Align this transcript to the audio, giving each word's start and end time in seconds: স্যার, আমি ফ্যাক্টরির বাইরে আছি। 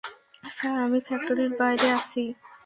স্যার, 0.55 0.75
আমি 0.85 0.99
ফ্যাক্টরির 1.07 1.51
বাইরে 1.59 1.87
আছি। 1.97 2.23